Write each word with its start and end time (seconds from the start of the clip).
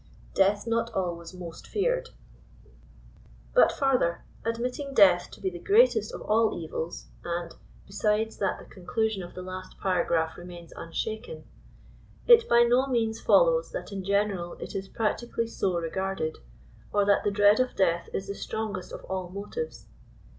DEATH 0.33 0.65
NOT 0.65 0.89
ALWAYS 0.95 1.35
MOST 1.35 1.67
FEARED. 1.67 2.09
But 3.53 3.71
farther. 3.71 4.23
Admitting 4.43 4.95
death 4.95 5.29
to 5.29 5.39
be 5.39 5.51
t^e 5.51 5.63
greatest 5.63 6.11
of 6.11 6.23
all 6.23 6.57
evils, 6.59 7.05
and— 7.23 7.53
besides 7.85 8.37
that 8.37 8.57
the 8.57 8.65
conclusion 8.65 9.21
of 9.21 9.35
the 9.35 9.43
last 9.43 9.77
paragraph 9.79 10.39
remains 10.39 10.73
unshaken— 10.75 11.43
it 12.27 12.49
by 12.49 12.63
no 12.63 12.87
means 12.87 13.21
follows 13.21 13.69
that 13.73 13.91
in 13.91 14.03
general 14.03 14.53
it 14.53 14.73
is 14.73 14.87
prac 14.87 15.19
tically 15.19 15.47
so 15.47 15.77
regarded, 15.77 16.39
or 16.91 17.05
that 17.05 17.23
the 17.23 17.29
dread 17.29 17.59
of 17.59 17.75
death 17.75 18.09
is 18.11 18.25
the 18.27 18.33
strongest 18.33 18.91
of 18.91 19.03
all 19.03 19.29
motives. 19.29 19.85